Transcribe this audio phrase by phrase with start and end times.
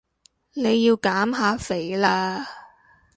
[0.53, 2.43] 你要減下肥啦